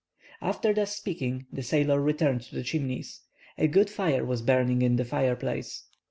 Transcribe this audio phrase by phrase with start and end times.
[0.41, 3.19] After thus speaking the sailor returned to the Chimneys.
[3.59, 5.83] A good fire was burning in the fireplace.